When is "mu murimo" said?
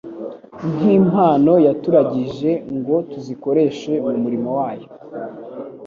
4.05-4.49